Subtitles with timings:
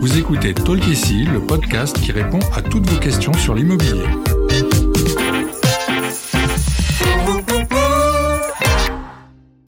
[0.00, 4.06] Vous écoutez Talk ici, le podcast qui répond à toutes vos questions sur l'immobilier.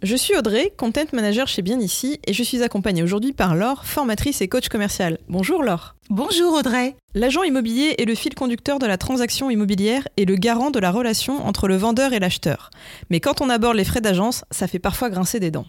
[0.02, 3.84] Je suis Audrey, content manager chez Bien Ici, et je suis accompagnée aujourd'hui par Laure,
[3.84, 5.18] formatrice et coach commercial.
[5.28, 5.96] Bonjour Laure.
[6.08, 6.96] Bonjour Audrey.
[7.14, 10.90] L'agent immobilier est le fil conducteur de la transaction immobilière et le garant de la
[10.90, 12.70] relation entre le vendeur et l'acheteur.
[13.10, 15.66] Mais quand on aborde les frais d'agence, ça fait parfois grincer des dents.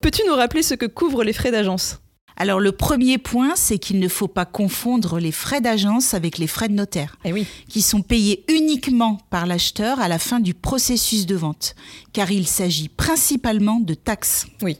[0.00, 1.98] Peux-tu nous rappeler ce que couvrent les frais d'agence?
[2.36, 6.46] Alors le premier point, c'est qu'il ne faut pas confondre les frais d'agence avec les
[6.46, 7.46] frais de notaire, eh oui.
[7.68, 11.74] qui sont payés uniquement par l'acheteur à la fin du processus de vente,
[12.12, 14.46] car il s'agit principalement de taxes.
[14.62, 14.78] Oui.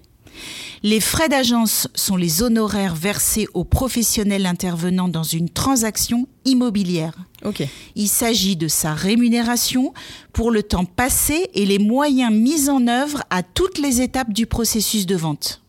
[0.83, 7.15] Les frais d'agence sont les honoraires versés aux professionnels intervenant dans une transaction immobilière.
[7.45, 7.63] Ok.
[7.95, 9.95] Il s'agit de sa rémunération
[10.33, 14.47] pour le temps passé et les moyens mis en œuvre à toutes les étapes du
[14.47, 15.64] processus de vente.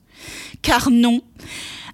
[0.61, 1.21] Car non,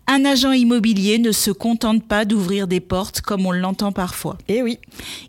[0.08, 4.38] un agent immobilier ne se contente pas d'ouvrir des portes comme on l'entend parfois.
[4.50, 4.78] Eh oui.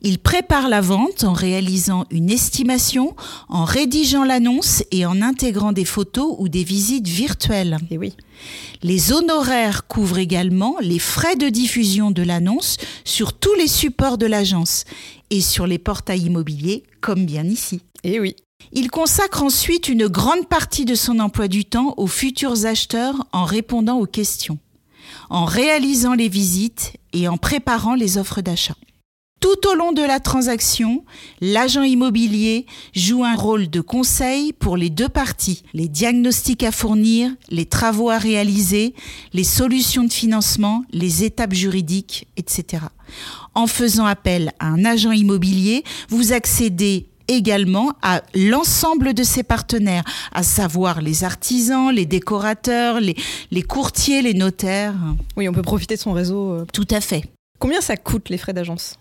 [0.00, 3.14] Il prépare la vente en réalisant une estimation,
[3.48, 7.76] en rédigeant l'annonce et en intégrant des photos ou des visites virtuelles.
[7.90, 8.14] Eh oui.
[8.82, 14.26] Les honoraires couvrent également les frais de diffusion de l'annonce sur tous les supports de
[14.26, 14.84] l'agence
[15.30, 17.82] et sur les portails immobiliers comme bien ici.
[18.02, 18.34] Eh oui.
[18.72, 23.44] Il consacre ensuite une grande partie de son emploi du temps aux futurs acheteurs en
[23.44, 24.58] répondant aux questions,
[25.30, 28.74] en réalisant les visites et en préparant les offres d'achat.
[29.42, 31.04] Tout au long de la transaction,
[31.40, 37.28] l'agent immobilier joue un rôle de conseil pour les deux parties, les diagnostics à fournir,
[37.50, 38.94] les travaux à réaliser,
[39.32, 42.84] les solutions de financement, les étapes juridiques, etc.
[43.54, 50.04] En faisant appel à un agent immobilier, vous accédez également à l'ensemble de ses partenaires,
[50.32, 53.16] à savoir les artisans, les décorateurs, les,
[53.50, 54.94] les, courtiers, les notaires.
[55.36, 56.52] Oui, on peut profiter de son réseau.
[56.52, 56.66] euh.
[56.72, 57.24] Tout à fait.
[57.58, 58.96] Combien ça coûte les frais d'agence?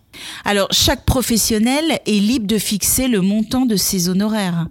[0.46, 4.68] Alors, chaque professionnel est libre de fixer le montant de ses honoraires.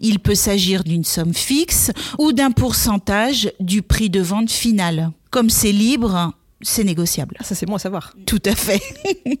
[0.00, 5.12] Il peut s'agir d'une somme fixe ou d'un pourcentage du prix de vente final.
[5.30, 6.32] Comme c'est libre,
[6.62, 7.36] c'est négociable.
[7.40, 8.14] Ah, ça c'est bon à savoir.
[8.26, 8.82] Tout à fait.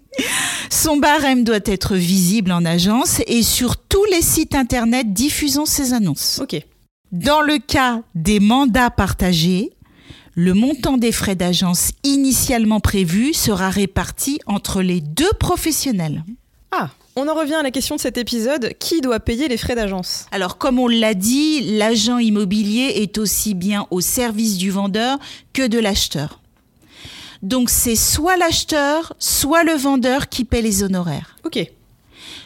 [0.70, 5.92] Son barème doit être visible en agence et sur tous les sites internet diffusant ses
[5.92, 6.40] annonces.
[6.42, 6.60] Ok.
[7.12, 9.70] Dans le cas des mandats partagés,
[10.34, 16.24] le montant des frais d'agence initialement prévu sera réparti entre les deux professionnels.
[16.70, 18.72] Ah, on en revient à la question de cet épisode.
[18.78, 20.26] Qui doit payer les frais d'agence?
[20.30, 25.18] Alors, comme on l'a dit, l'agent immobilier est aussi bien au service du vendeur
[25.52, 26.40] que de l'acheteur.
[27.42, 31.36] Donc, c'est soit l'acheteur, soit le vendeur qui paie les honoraires.
[31.44, 31.58] Ok.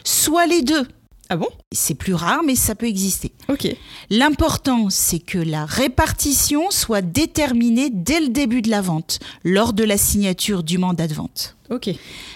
[0.03, 0.87] Soit les deux.
[1.27, 1.47] Ah bon?
[1.71, 3.31] C'est plus rare, mais ça peut exister.
[3.49, 3.67] Ok.
[4.11, 9.83] L'important, c'est que la répartition soit déterminée dès le début de la vente, lors de
[9.83, 11.57] la signature du mandat de vente.
[11.71, 11.89] Ok.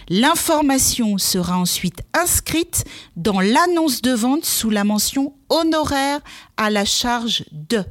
[0.09, 2.83] L'information sera ensuite inscrite
[3.15, 6.19] dans l'annonce de vente sous la mention honoraire
[6.57, 7.83] à la charge de.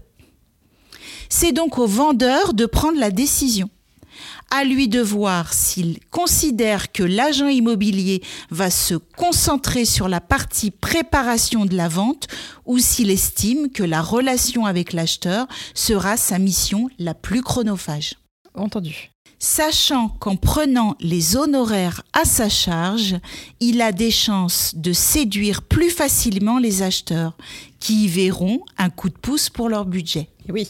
[1.29, 3.71] C'est donc au vendeur de prendre la décision.
[4.51, 10.71] À lui de voir s'il considère que l'agent immobilier va se concentrer sur la partie
[10.71, 12.29] préparation de la vente
[12.65, 18.15] ou s'il estime que la relation avec l'acheteur sera sa mission la plus chronophage.
[18.55, 19.11] Entendu.
[19.39, 23.17] Sachant qu'en prenant les honoraires à sa charge,
[23.61, 27.37] il a des chances de séduire plus facilement les acheteurs
[27.79, 30.29] qui y verront un coup de pouce pour leur budget.
[30.49, 30.69] Et oui.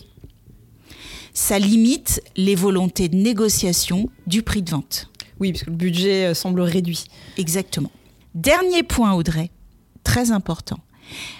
[1.41, 5.09] Ça limite les volontés de négociation du prix de vente.
[5.38, 7.04] Oui, parce que le budget euh, semble réduit.
[7.37, 7.93] Exactement.
[8.34, 9.53] Dernier point, Audrey,
[10.03, 10.81] très important.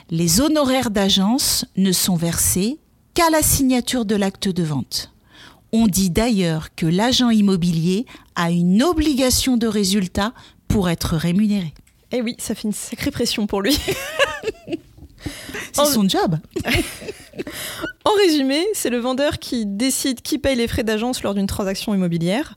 [0.09, 2.79] Les honoraires d'agence ne sont versés
[3.13, 5.13] qu'à la signature de l'acte de vente.
[5.73, 8.07] On dit d'ailleurs que l'agent immobilier
[8.37, 10.33] a une obligation de résultat
[10.69, 11.75] pour être rémunéré.
[12.13, 13.77] Eh oui, ça fait une sacrée pression pour lui.
[15.73, 16.39] C'est son job.
[18.05, 21.95] En résumé, c'est le vendeur qui décide qui paye les frais d'agence lors d'une transaction
[21.95, 22.55] immobilière.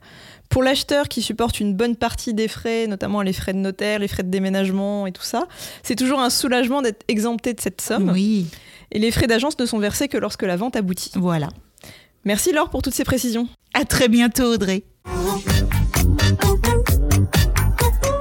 [0.48, 4.08] Pour l'acheteur qui supporte une bonne partie des frais, notamment les frais de notaire, les
[4.08, 5.46] frais de déménagement et tout ça,
[5.82, 8.10] c'est toujours un soulagement d'être exempté de cette somme.
[8.12, 8.46] Oui,
[8.90, 11.10] Et les frais d'agence ne sont versés que lorsque la vente aboutit.
[11.16, 11.48] voilà.
[12.24, 13.48] Merci Laure pour toutes ces précisions.
[13.74, 14.84] À très bientôt, Audrey.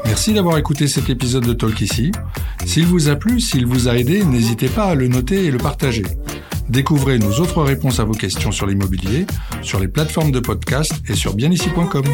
[0.06, 2.12] Merci d'avoir écouté cet épisode de Talk ici.
[2.66, 5.58] S'il vous a plu, s'il vous a aidé, n'hésitez pas à le noter et le
[5.58, 6.04] partager.
[6.72, 9.26] Découvrez nos autres réponses à vos questions sur l'immobilier,
[9.62, 12.06] sur les plateformes de podcast et sur bienici.com.